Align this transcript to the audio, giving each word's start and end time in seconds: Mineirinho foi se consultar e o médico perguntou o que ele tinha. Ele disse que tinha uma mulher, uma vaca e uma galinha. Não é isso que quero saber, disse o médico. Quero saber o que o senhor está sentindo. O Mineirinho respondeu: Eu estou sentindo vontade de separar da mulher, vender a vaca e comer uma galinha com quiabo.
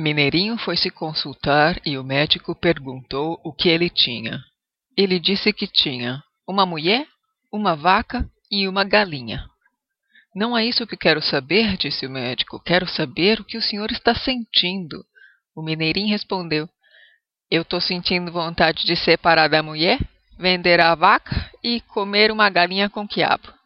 Mineirinho 0.00 0.56
foi 0.56 0.78
se 0.78 0.90
consultar 0.90 1.78
e 1.84 1.98
o 1.98 2.02
médico 2.02 2.54
perguntou 2.54 3.38
o 3.44 3.52
que 3.52 3.68
ele 3.68 3.90
tinha. 3.90 4.40
Ele 4.96 5.20
disse 5.20 5.52
que 5.52 5.66
tinha 5.66 6.22
uma 6.48 6.64
mulher, 6.64 7.06
uma 7.52 7.76
vaca 7.76 8.26
e 8.50 8.66
uma 8.66 8.82
galinha. 8.82 9.44
Não 10.34 10.56
é 10.56 10.64
isso 10.64 10.86
que 10.86 10.96
quero 10.96 11.20
saber, 11.20 11.76
disse 11.76 12.06
o 12.06 12.10
médico. 12.10 12.58
Quero 12.64 12.88
saber 12.88 13.40
o 13.40 13.44
que 13.44 13.58
o 13.58 13.62
senhor 13.62 13.92
está 13.92 14.14
sentindo. 14.14 15.04
O 15.54 15.62
Mineirinho 15.62 16.08
respondeu: 16.08 16.66
Eu 17.50 17.60
estou 17.60 17.80
sentindo 17.80 18.32
vontade 18.32 18.86
de 18.86 18.96
separar 18.96 19.48
da 19.48 19.62
mulher, 19.62 19.98
vender 20.38 20.80
a 20.80 20.94
vaca 20.94 21.50
e 21.62 21.82
comer 21.82 22.32
uma 22.32 22.48
galinha 22.48 22.88
com 22.88 23.06
quiabo. 23.06 23.59